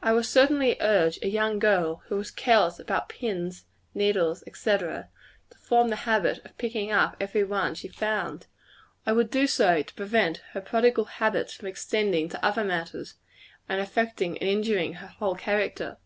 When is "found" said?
7.88-8.46